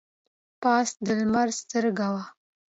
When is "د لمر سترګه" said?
1.05-2.07